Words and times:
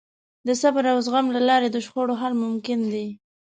د 0.47 0.49
صبر 0.61 0.83
او 0.93 0.97
زغم 1.05 1.25
له 1.35 1.41
لارې 1.49 1.69
د 1.71 1.77
شخړو 1.85 2.19
حل 2.21 2.33
ممکن 2.45 2.79
دی. 2.93 3.07